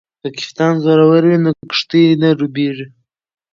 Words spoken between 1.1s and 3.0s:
وي نو کښتۍ نه ډوبیږي.